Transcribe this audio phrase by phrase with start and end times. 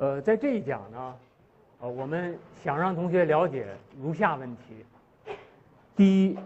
[0.00, 1.14] 呃，在这一讲呢，
[1.80, 3.66] 呃，我们想让同学了解
[4.00, 4.84] 如下问题：
[5.96, 6.38] 第一，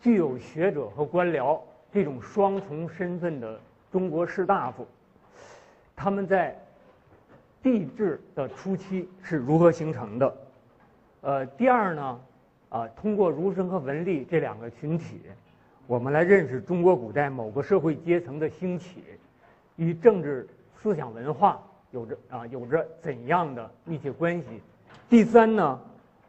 [0.00, 1.60] 具有学者和官僚
[1.92, 3.60] 这种双重身份的
[3.92, 4.86] 中国士大夫，
[5.94, 6.58] 他们在
[7.62, 10.36] 帝制的初期是如何形成的？
[11.20, 12.20] 呃，第二呢，
[12.70, 15.20] 啊，通过儒生和文吏这两个群体，
[15.86, 19.04] 我们来认识中国古代某个社会阶层的兴起
[19.76, 20.48] 与政治
[20.80, 21.60] 思想文化。
[21.92, 24.46] 有着啊，有着怎样的密切关系？
[25.08, 25.80] 第三呢，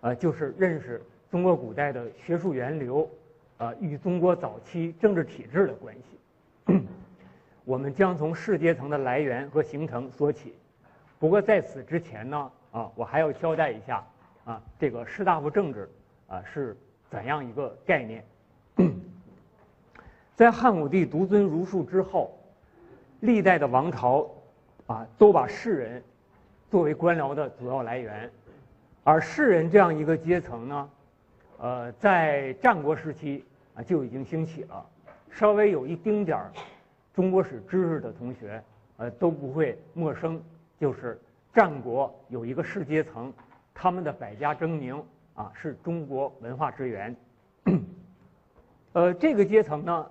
[0.02, 0.99] 呃，就是认识
[1.30, 3.08] 中国古代的学术源流，
[3.58, 6.82] 啊，与中国早期政治体制的关系。
[7.63, 10.55] 我们将从士阶层的来源和形成说起。
[11.20, 14.04] 不过在此之前呢，啊，我还要交代一下，
[14.46, 15.88] 啊，这个士大夫政治
[16.27, 16.76] 啊是
[17.09, 18.26] 怎样一个概念？
[20.35, 22.35] 在汉武帝独尊儒术之后，
[23.20, 24.27] 历代的王朝。
[24.91, 26.04] 啊，都把士人
[26.70, 28.30] 作为官僚的主要来源，
[29.05, 30.90] 而士人这样一个阶层呢，
[31.60, 34.85] 呃，在战国时期啊就已经兴起了。
[35.30, 36.52] 稍微有一丁点儿
[37.13, 38.62] 中国史知识的同学，
[38.98, 40.41] 呃，都不会陌生，
[40.77, 41.18] 就是
[41.54, 43.32] 战国有一个士阶层，
[43.74, 45.02] 他们的百家争鸣
[45.35, 47.15] 啊，是中国文化之源。
[48.91, 50.05] 呃，这个阶层呢，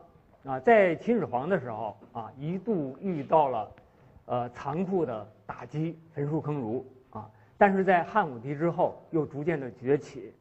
[0.46, 3.70] 啊，在秦始皇的时候啊，一度遇到了。
[4.30, 7.28] 呃，残酷的打击，焚书坑儒啊！
[7.58, 10.32] 但是在汉武帝之后，又逐渐的崛起，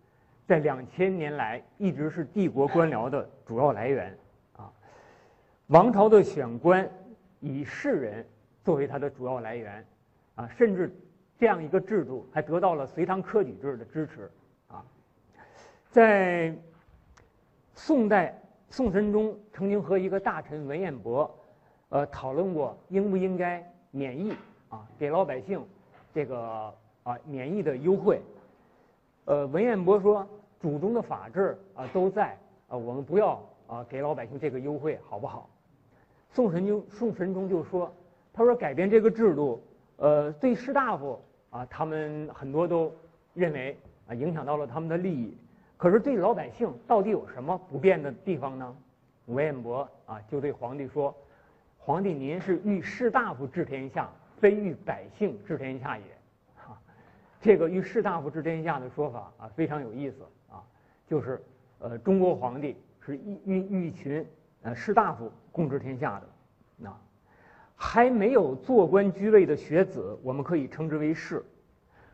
[0.45, 4.15] 在两千年来一直是帝国官僚的主要来源
[4.55, 4.71] 啊。
[5.69, 6.87] 王朝的选官
[7.39, 8.23] 以士人
[8.63, 9.83] 作为它的主要来源
[10.35, 10.95] 啊，甚至
[11.39, 14.29] 这样一个制度还得到了隋唐科举制的支持
[14.67, 14.85] 啊。
[15.89, 16.55] 在
[17.73, 21.35] 宋代，宋神宗曾经和一个大臣文彦博
[21.89, 23.67] 呃讨论过应不应该。
[23.91, 24.33] 免疫
[24.69, 25.65] 啊，给老百姓
[26.13, 26.73] 这个
[27.03, 28.21] 啊免疫的优惠。
[29.25, 30.27] 呃，文彦博说，
[30.59, 35.49] 祖宗的法制啊都在啊，我们不要啊给老百姓这个优惠，好不好？
[36.31, 37.91] 宋神宗宋神宗就说，
[38.31, 39.61] 他说改变这个制度，
[39.97, 42.91] 呃，对士大夫啊，他们很多都
[43.33, 43.75] 认为
[44.07, 45.35] 啊影响到了他们的利益，
[45.77, 48.75] 可是对老百姓到底有什么不便的地方呢？
[49.25, 51.15] 文彦博啊就对皇帝说。
[51.89, 54.07] 皇帝，您是欲士大夫治天下，
[54.37, 56.03] 非欲百姓治天下也。
[56.55, 56.79] 哈，
[57.41, 60.17] 这个欲士大夫治天下的说法啊，非常有意思
[60.51, 60.61] 啊。
[61.07, 61.41] 就是，
[61.79, 64.23] 呃，中国皇帝是欲欲一群
[64.61, 66.29] 呃士大夫共治天下的。
[66.77, 66.95] 那
[67.75, 71.39] 还没有做官居位的学子，我们可以称之为士；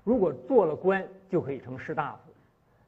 [0.05, 2.31] 如果做了官，就可以称士大夫。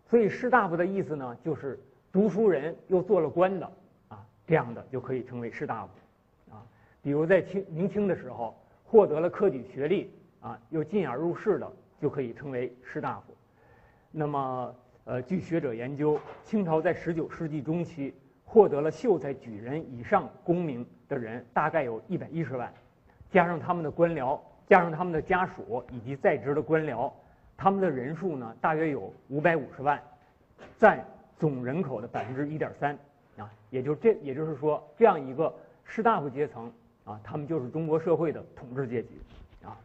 [0.09, 1.77] 所以士大夫的意思呢，就是
[2.13, 3.69] 读书人又做了官的
[4.07, 5.91] 啊，这样的就可以称为士大夫。
[7.07, 8.53] 比如在清明清的时候，
[8.83, 13.33] 获得了科举学历啊，又进而入仕的，就可以称为士大夫。
[14.11, 14.75] 那么，
[15.05, 18.13] 呃，据学者研究，清朝在十九世纪中期
[18.43, 22.69] 获得了秀才、举人以上功名的人，大概有一百一十万，
[23.31, 24.37] 加上他们的官僚，
[24.67, 27.09] 加上他们的家属以及在职的官僚，
[27.55, 29.97] 他们的人数呢，大约有五百五十万，
[30.77, 31.01] 占
[31.39, 32.99] 总人口的百分之一点三
[33.37, 36.69] 啊，也就这，也就是说，这样一个士大夫阶层。
[37.07, 39.21] 啊，他们就是中国社会的统治阶级，
[39.63, 39.79] 啊，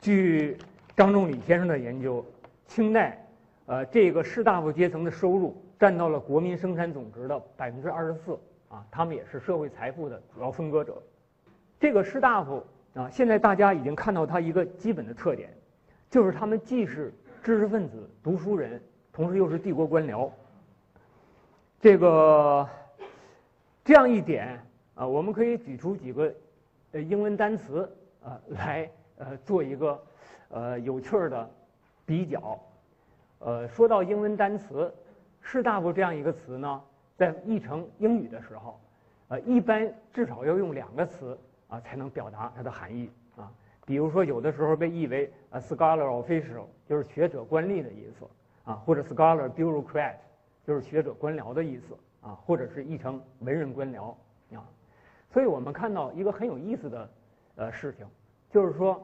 [0.00, 0.56] 据
[0.96, 2.24] 张仲礼先生的研究，
[2.66, 3.22] 清代，
[3.66, 8.40] 呃，这个士大夫阶层的收入占到了国民生产总值的百分之二十四，
[8.70, 10.96] 啊，他们也是社会财富的主要分割者。
[11.78, 12.64] 这个士大夫
[12.94, 15.52] 啊，现在大家已经看到他一个基本的特点，
[16.08, 17.12] 就是他们既是
[17.42, 20.30] 知识分子、读书人，同时又是帝国官僚。
[21.82, 22.66] 这个
[23.84, 24.58] 这样一点。
[25.00, 26.30] 啊，我们可以举出几个
[26.92, 27.90] 呃英文单词
[28.22, 29.98] 啊来呃做一个
[30.50, 31.50] 呃有趣儿的
[32.04, 32.60] 比较。
[33.38, 34.92] 呃，说到英文单词，
[35.40, 36.82] 士大夫这样一个词呢，
[37.16, 38.78] 在译成英语的时候，
[39.28, 43.50] 呃，一般至少要用两个词啊才能表达它的含义啊。
[43.86, 48.26] 比如说，有的时候被译为呃 scholar official，就是学者官吏的意思
[48.64, 50.16] 啊，或者 scholar bureaucrat，
[50.62, 54.14] 就是学者官僚的意思啊，或者是译成文人官僚。
[55.32, 57.10] 所以我们看到一个很有意思的
[57.54, 58.04] 呃事情，
[58.50, 59.00] 就是说，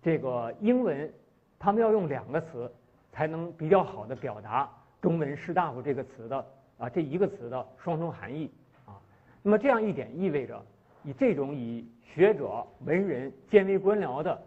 [0.00, 1.12] 这个英文
[1.58, 2.72] 他们要用两个词
[3.12, 4.70] 才能比较好的表达
[5.02, 6.46] 中文士大夫这个词的
[6.78, 8.50] 啊这一个词的双重含义
[8.86, 8.98] 啊。
[9.42, 10.64] 那么这样一点意味着，
[11.04, 14.42] 以这种以学者文人兼为官僚的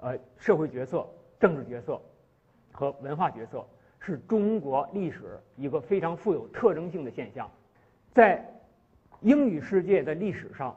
[0.00, 1.08] 呃社会角色、
[1.40, 1.98] 政治角色
[2.72, 3.64] 和文化角色，
[4.00, 7.50] 是中国历史一个非常富有特征性的现象，
[8.12, 8.46] 在。
[9.22, 10.76] 英语世界的历史上，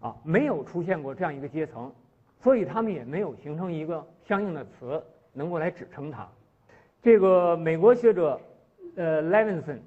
[0.00, 1.92] 啊，没有出现过这样一个阶层，
[2.38, 5.02] 所以他们也没有形成一个相应的词
[5.32, 6.28] 能够来指称它。
[7.02, 8.40] 这个美国学者
[8.96, 9.78] 呃 Levinson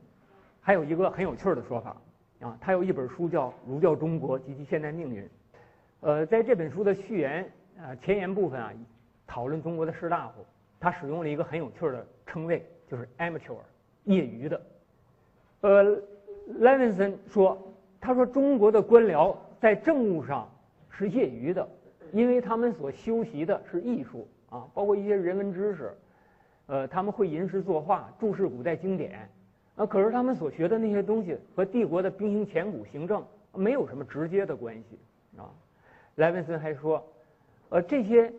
[0.60, 1.96] 还有一个很有趣的说法
[2.42, 5.24] 啊，他有一本书叫《儒教中国及其现代命运》。
[6.02, 8.74] 呃，在这本书的序言啊前言部分啊，
[9.26, 10.46] 讨论中国的士大夫，
[10.80, 13.56] 他使用了一个很有趣的称谓，就是 amateur
[14.04, 14.62] 业余的。
[15.62, 15.98] 呃
[16.60, 17.73] ，Levinson 说，
[18.04, 20.50] 他说中国的官僚在政务上
[20.90, 21.68] 是业余的。
[22.12, 25.92] 因为他们所修习的是艺术啊，包括一些人文知识，
[26.68, 29.28] 呃，他们会吟诗作画、注释古代经典，
[29.76, 35.00] 啊，可是他们所学的那些东西和帝国的兵行钱谷行政没有什么直接的关系
[35.40, 35.50] 啊。
[36.18, 37.04] 莱文森还说，
[37.70, 38.32] 呃，这些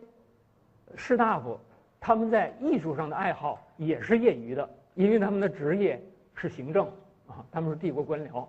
[0.95, 1.59] 士大夫
[1.99, 6.01] 他们在艺术上的爱好也是业余的，因为他们的职业
[6.33, 6.87] 是行政
[7.27, 8.45] 啊，他们是帝国官僚，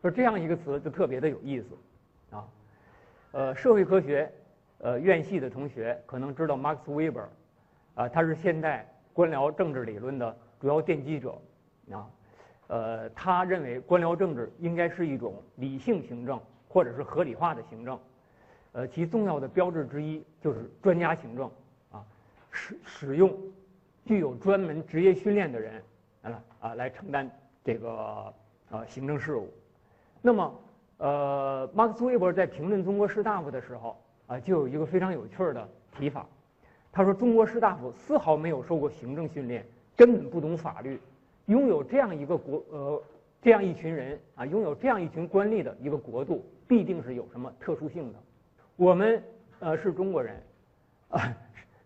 [0.00, 1.66] 说这样一个词就特别的有意思
[2.30, 2.48] 啊。
[3.32, 4.30] 呃，社会科学，
[4.78, 7.26] 呃，院系的同学可能知道 Max Weber，
[7.94, 11.38] 啊，他是现代官僚政治理论的主要奠基者，
[11.90, 12.08] 啊，
[12.68, 17.98] 呃，他认为官僚政治应该是一种理性行政或者是合理化的行政，
[18.72, 21.50] 呃，其重要的标志之一就是专家行政，
[21.90, 22.04] 啊，
[22.50, 23.36] 使使用
[24.04, 25.82] 具有专门职业训练的人，
[26.22, 27.30] 啊啊来承担
[27.64, 28.32] 这个
[28.70, 29.52] 啊行政事务，
[30.22, 30.60] 那么。
[31.00, 36.26] 呃，马克思韦伯在评论中国士大夫的时候啊，就有一个非常有趣的提法。
[36.90, 40.98] 他说，中国士大夫丝毫没有受过行政训练，根本不懂法律。
[41.46, 43.00] 拥有这样一个国呃，
[43.40, 48.18] 这样一群人啊，拥有这样一群官吏的一个国度，必定是有什么特殊性的。
[48.74, 49.22] 我们
[49.60, 50.42] 呃是中国人
[51.10, 51.32] 啊，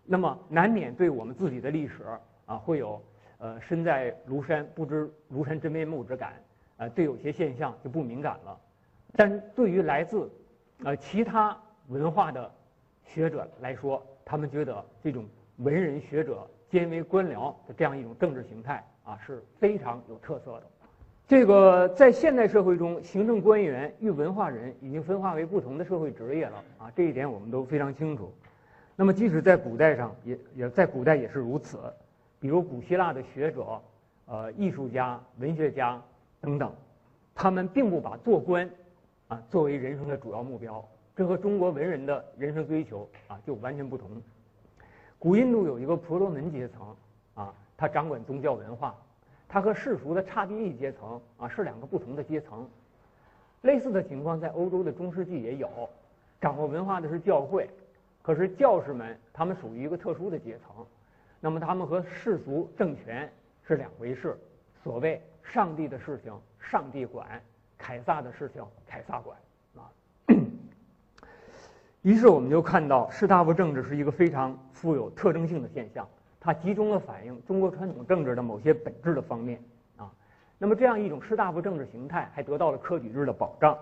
[0.05, 2.03] 那么难免对我们自己的历史
[2.47, 2.99] 啊，会有
[3.37, 6.33] 呃身在庐山不知庐山真面目之感
[6.77, 8.59] 啊，对有些现象就不敏感了。
[9.15, 10.29] 但对于来自，
[10.83, 12.51] 呃其他文化的
[13.05, 15.25] 学者来说，他们觉得这种
[15.57, 20.63] 文人学者兼为官僚的这样一种政治形态啊是非常有特色的。
[21.27, 28.33] 这个在现代社会中，行政官员与文化人已经分化为不同的社会职业了啊，这一点我们都非常清楚。
[28.95, 31.79] 那么即使在古代上，也也在古代也是如此。
[32.39, 33.81] 比如古希腊的学者、
[34.25, 36.01] 呃艺术家、文学家
[36.43, 36.69] 等等，
[37.33, 38.69] 他们并不把做官。
[39.29, 40.85] 啊，作为人生的主要目标，
[41.15, 44.21] 这和中国文人的人生追求啊就完全不同。
[45.17, 46.93] 古印度有一个婆罗门阶层
[47.33, 48.93] 啊，他掌管宗教文化，
[49.47, 52.69] 他和世俗的刹帝利阶层啊是两个不同的阶层。
[53.61, 55.89] 类似的情况在欧洲的中世纪也有，
[56.41, 57.69] 掌握文化的是教会，
[58.21, 60.85] 可是教士们他们属于一个特殊的阶层，
[61.39, 63.31] 那么他们和世俗政权
[63.65, 64.37] 是两回事。
[64.83, 67.41] 所谓上帝的事情，上帝管。
[67.75, 69.37] 凯撒的事情，凯撒管
[69.75, 69.91] 啊。
[72.01, 76.07] 于是我们就看到士大夫政治是一个非常富有特征性的现象，
[76.39, 79.61] 它集中了反映中国传统政治的某些本质的方面
[79.97, 80.09] 啊。
[80.57, 83.77] 那么这样一种士大夫政治形态还得到了科举制的保障。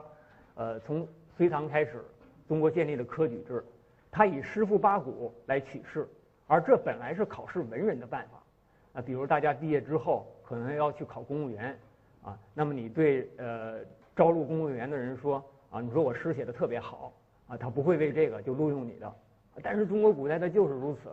[0.56, 1.08] 呃，从
[1.38, 2.04] 隋唐开始，
[2.48, 3.64] 中国建立了科举制，
[4.10, 6.08] 它以诗赋八股来取士，
[6.48, 9.02] 而这本来是考试文人的办法啊。
[9.02, 11.80] 比如大家毕业之后可能要去考公务员。
[12.24, 13.80] 啊，那么你对呃
[14.16, 17.12] 招录公务员的人说啊，你说我诗写的特别好
[17.48, 19.12] 啊，他不会为这个就录用你的。
[19.64, 21.10] 但是中国古代它就是如此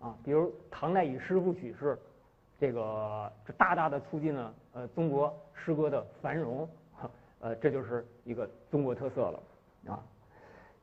[0.00, 1.96] 啊，比如唐代以诗赋取士，
[2.58, 6.68] 这个这大大的促进了呃中国诗歌的繁荣，
[7.38, 9.42] 呃这就是一个中国特色了
[9.92, 10.02] 啊。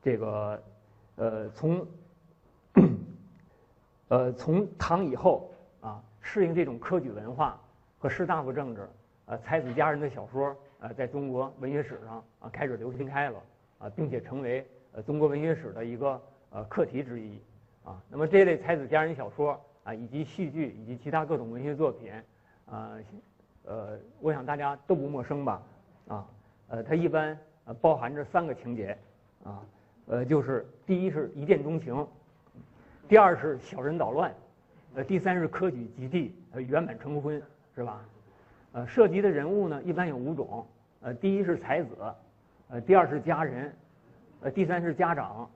[0.01, 0.63] 这个
[1.15, 1.87] 呃从
[4.07, 5.51] 呃从唐以后
[5.81, 7.59] 啊，适应这种科举文化
[8.05, 8.87] 和士大夫政治。
[9.25, 13.41] 呃，才子佳人的小说，呃，在中国文学史上啊开始流行开了，
[13.79, 16.21] 啊，并且成为呃中国文学史的一个
[16.51, 17.41] 呃课题之一，
[17.83, 22.13] 啊，那么这类才子佳人小说啊，以及戏剧以及其他各种文学作品，
[22.67, 22.91] 啊，
[23.63, 25.63] 呃，我想大家都不陌生吧，
[26.07, 26.27] 啊，
[26.67, 27.35] 呃，它一般
[27.65, 28.95] 呃包含着三个情节，
[29.43, 29.65] 啊，
[30.05, 32.07] 呃，就是第一是一见钟情，
[33.09, 34.31] 第二是小人捣乱，
[34.93, 37.41] 呃，第三是科举及第，呃，圆满成婚，
[37.75, 38.01] 是吧？
[38.71, 40.65] 呃，涉及的人物呢，一般有五种。
[41.01, 41.89] 呃，第一是才子，
[42.69, 43.71] 呃，第二是佳人，
[44.41, 45.49] 呃，第三是家长，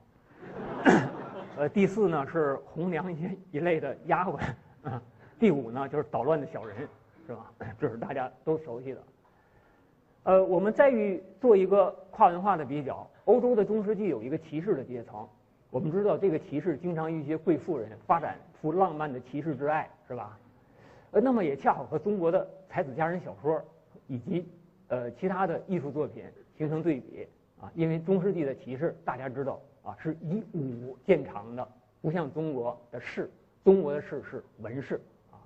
[1.56, 4.38] 呃，第四呢是红娘一一类的丫鬟，
[4.82, 5.02] 啊，
[5.38, 6.88] 第五呢就是捣乱的小人，
[7.26, 7.50] 是吧？
[7.80, 9.02] 这是大家都熟悉的。
[10.22, 15.26] 呃，我们再与做一个跨文化的比较，欧洲的中世纪有一个骑士的阶层，
[15.70, 20.38] 我们知道这个骑士经常与一些贵妇人发展出浪漫的骑士之爱，是吧？
[21.12, 23.62] 呃，那么也恰好和中国的才子佳人小说
[24.06, 24.46] 以及
[24.88, 26.24] 呃其他的艺术作品
[26.56, 27.26] 形成对比
[27.60, 31.68] 啊，因为中世纪的骑士大家知道啊，是以武见长的，
[32.00, 33.30] 不像中国的士，
[33.64, 35.00] 中国的士是文士
[35.30, 35.36] 啊。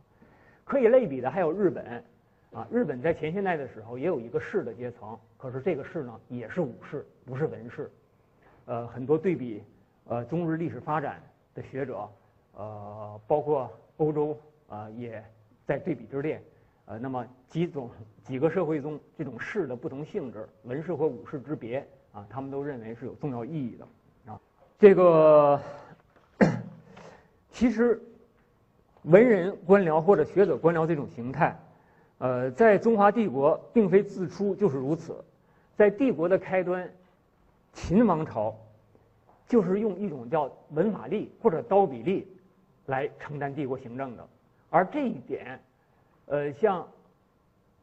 [0.65, 2.05] 可以类比的还有日本
[2.53, 7.91] 啊，日本在前现代的时候也有一个士的阶层，可是这个士呢也是武士，不是文士。
[8.67, 9.63] 呃，很多对比
[10.07, 11.21] 呃中日历史发展
[11.55, 12.09] 的学者，
[12.55, 14.37] 呃，包括欧洲
[14.69, 15.23] 啊，也
[15.67, 16.43] 在对比之列。
[16.87, 17.89] 呃，那么几种
[18.23, 21.79] 几个社会中这种士的不同性质，文士和武士之别
[22.13, 23.87] 啊，他们都认为是有重要意义的
[24.31, 24.39] 啊。
[24.79, 25.59] 这个
[27.51, 27.99] 其实
[29.05, 31.59] 文人官僚或者学者官僚这种形态，
[32.19, 35.25] 呃，在中华帝国并非自出就是如此，
[35.77, 36.87] 在帝国的开端，
[37.73, 38.55] 秦王朝
[39.47, 42.25] 就是用一种叫文法吏或者刀笔吏
[42.87, 44.29] 来承担帝国行政的，
[44.75, 45.61] 而这一点。
[46.27, 46.89] 呃，像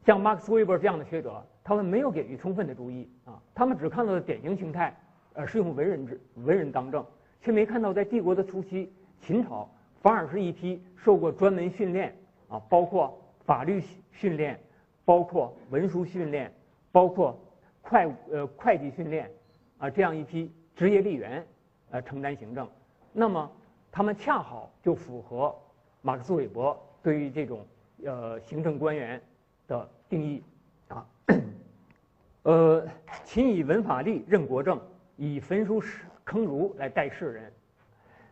[0.04, 4.94] 像马克思韦伯这样的学者，他们没有给予充分的注意啊，他们只看到了典型形态，
[5.34, 7.06] 呃，是用文人制文人当政，
[7.40, 9.70] 却没看到在帝国的初期，秦朝
[10.02, 12.14] 反而是一批受过专门训练
[12.48, 13.80] 啊，包括法律
[14.10, 14.60] 训练，
[15.04, 16.52] 包括文书训练，
[16.90, 17.38] 包括
[17.80, 19.30] 会呃会计训练
[19.78, 21.46] 啊，这样一批职业吏员
[21.90, 22.68] 呃承担行政，
[23.12, 23.48] 那么
[23.92, 25.54] 他们恰好就符合
[26.02, 27.66] 马克思韦伯对于这种。
[28.04, 29.22] 呃，行政官员
[29.68, 30.42] 的定义
[30.88, 31.06] 啊，
[32.42, 32.84] 呃，
[33.22, 34.80] 秦以文法吏任国政，
[35.16, 35.80] 以焚书
[36.24, 37.52] 坑儒来待世人。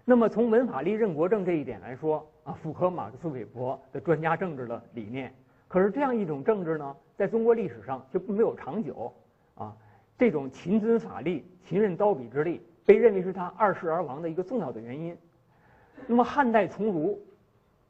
[0.05, 5.33] 那么从文法吏任国政这一点来说啊，符合马克思韦伯的专家政治的理念。
[5.69, 9.15] 可是这样一种政治呢，在中国历史上就没有长久
[9.55, 9.73] 啊。
[10.19, 15.17] 这种勤遵法吏、勤任刀笔之力，被认为是他二世而亡的一个重要的原因。
[16.09, 17.17] 那么汉代从儒。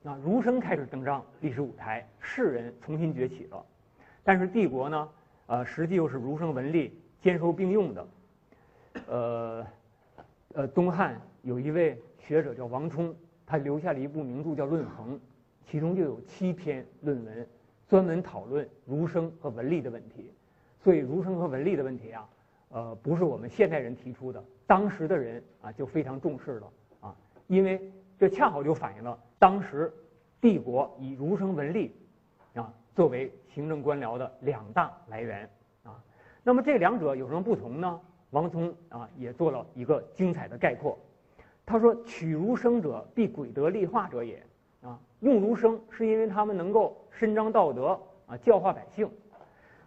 [0.03, 3.63] 那，儒生开始登上历史舞台，士人重新崛起了。
[4.25, 5.09] 但是帝国呢，
[5.47, 6.91] 呃，实际又是儒生文吏
[7.21, 8.09] 兼收并用的。
[9.07, 9.67] 呃，
[10.55, 13.15] 呃，东汉有一位学者叫王充，
[13.45, 15.17] 他留下了一部名著叫《论衡》，
[15.67, 17.47] 其中就有七篇论文，
[17.87, 20.33] 专门讨论儒生和文吏的问题。
[20.83, 22.29] 所以，儒生和文吏的问题啊，
[22.71, 27.17] 呃，不是我们现代人提出的，当时的人啊就非常重视了啊，
[27.49, 27.79] 因为
[28.21, 29.19] 这恰好就反映了。
[29.39, 29.91] 当时，
[30.43, 31.91] 帝国以儒生文吏
[32.53, 35.49] 啊作为行政官僚的两大来源
[35.85, 35.99] 啊。
[36.43, 37.99] 那么这两者有什么不同呢？
[38.29, 40.99] 王充啊也做了一个精彩的概括。
[41.65, 44.45] 他说：“取儒生者，必诡德利化者也
[44.83, 45.01] 啊。
[45.21, 49.09] 用儒生是因为他们能够伸张道德啊，教化百姓；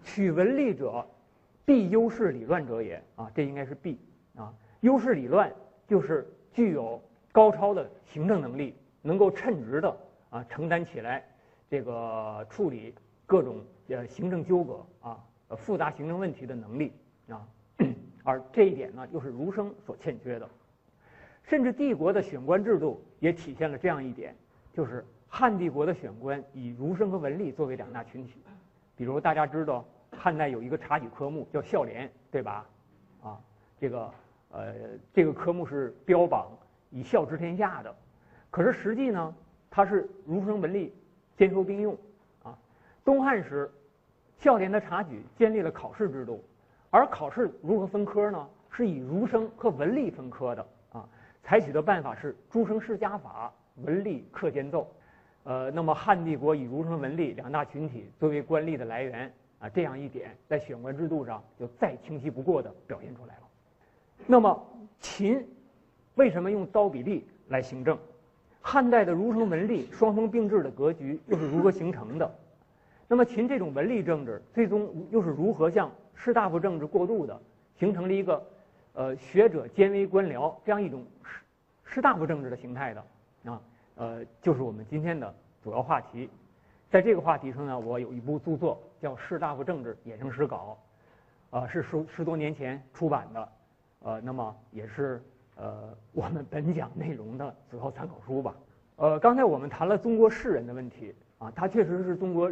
[0.03, 1.05] 取文吏者，
[1.65, 3.29] 必优势理乱者也啊。
[3.35, 3.99] 这应该是必
[4.35, 4.51] 啊。
[4.79, 5.53] 优势理乱
[5.85, 6.99] 就是具有
[7.33, 8.73] 高超的行政能力。”
[9.05, 9.97] 能够称职的
[10.29, 11.21] 啊，承担起来
[11.69, 13.57] 这个处理各种
[13.89, 15.19] 呃行政纠葛啊，
[15.57, 16.93] 复杂行政问题的能力
[17.27, 17.45] 啊，
[18.23, 20.49] 而这一点呢，又是儒生所欠缺的。
[21.43, 24.33] 甚至帝国的选官制度也体现了这样一点，
[24.71, 28.41] 就是汉帝国的选官以儒生和文吏作为两大群体。
[28.95, 32.65] 比如大家知道，汉代有一个察举科目叫孝廉，对吧？
[33.21, 33.37] 啊，
[33.77, 34.09] 这个
[34.51, 34.73] 呃，
[35.13, 36.57] 这个科目是标榜
[36.93, 37.93] 以孝治天下的。
[38.49, 39.35] 可是实际呢，
[39.69, 40.89] 它是儒生文吏
[41.35, 41.97] 兼收并用，
[42.43, 42.57] 啊，
[43.03, 43.69] 东汉时，
[44.37, 46.41] 孝廉的察举建立了考试制度，
[46.89, 48.47] 而考试如何分科呢？
[48.75, 51.07] 是以儒生和文吏分科的，啊，
[51.43, 54.87] 采取的办法是诸生世家法，文吏课间奏，
[55.43, 63.41] 呃，那么汉帝国以儒生文吏两大群体作为官吏的来源，啊，这样一点在选官制度上就再清晰不过的表现出来了。
[64.25, 64.67] 那么
[64.99, 65.47] 秦
[66.15, 67.97] 为什么用刀笔吏来行政？
[68.65, 72.35] 汉代的儒生文吏双峰并治的格局又是如何形成的？
[73.09, 77.37] 那么秦这种文吏政治最终又是如何向士大夫政治过渡的，
[77.75, 78.41] 形成了一个
[78.93, 81.39] 呃学者兼为官僚这样一种士
[81.83, 83.03] 士大夫政治的形态的
[83.51, 83.61] 啊？
[83.95, 86.29] 呃，就是我们今天的主要话题。
[86.89, 90.77] 在这个话题上呢，我有一部著作叫《士大夫政治衍生史稿》，
[91.59, 93.49] 啊，是十十多年前出版的，
[94.03, 95.21] 呃，那么也是。
[95.55, 98.55] 呃，我们本讲内容的主要参考书吧。
[98.95, 102.51] 呃，刚才我们谈了中国士人的问题啊，它确实是中国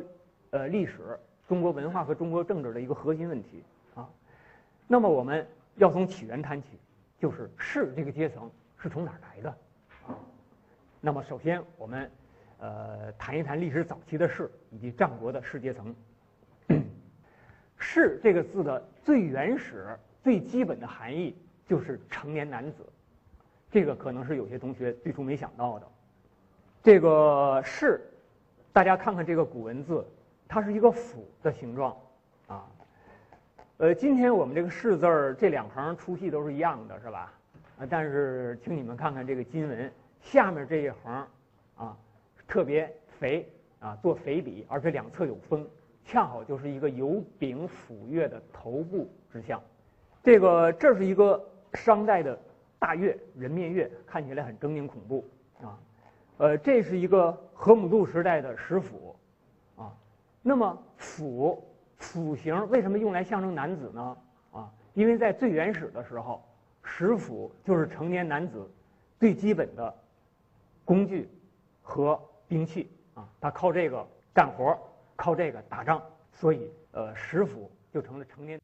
[0.51, 1.17] 呃历史、
[1.47, 3.63] 中国文化和中国政治的一个核心问题
[3.95, 4.07] 啊。
[4.87, 6.79] 那么我们要从起源谈起，
[7.19, 9.49] 就是士这个阶层是从哪儿来的
[10.07, 10.17] 啊？
[10.99, 12.11] 那么首先我们
[12.59, 15.95] 呃谈一谈历史早期的士以及战国的士阶层。
[17.77, 21.35] 士这个字的最原始、最基本的含义。
[21.67, 22.85] 就是成年男子，
[23.71, 25.87] 这个可能是有些同学最初没想到的。
[26.83, 28.01] 这个士，
[28.73, 30.05] 大家看看这个古文字，
[30.47, 31.95] 它是一个斧的形状，
[32.47, 32.65] 啊，
[33.77, 37.33] 呃，今天我们这个士字儿这两横粗细都是一样的，是吧？
[37.79, 39.91] 啊，但是请你们看看这个金文
[40.21, 41.27] 下面这一横，
[41.77, 41.97] 啊，
[42.47, 43.47] 特别肥
[43.79, 45.67] 啊，做肥笔，而且两侧有锋，
[46.05, 49.61] 恰好就是一个有柄斧钺的头部之象。
[50.23, 52.37] 这个这是一个商代的
[52.79, 55.25] 大钺，人面钺，看起来很狰狞恐怖
[55.61, 55.79] 啊。
[56.37, 59.15] 呃，这是一个河姆渡时代的石斧，
[59.75, 59.93] 啊，
[60.41, 61.63] 那么斧
[61.97, 64.17] 斧形为什么用来象征男子呢？
[64.51, 66.43] 啊，因为在最原始的时候，
[66.83, 68.67] 石斧就是成年男子
[69.19, 69.93] 最基本的
[70.83, 71.29] 工具
[71.83, 74.75] 和兵器啊，他靠这个干活，
[75.15, 76.01] 靠这个打仗，
[76.31, 78.59] 所以呃，石斧就成了成年。